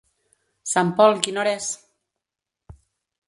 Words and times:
Sant 0.69 0.87
Pol, 1.01 1.19
quina 1.27 1.41
hora 1.43 1.53
és? 1.59 1.67